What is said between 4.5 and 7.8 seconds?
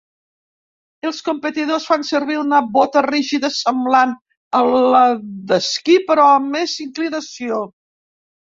a la d'esquí, però amb més inclinació.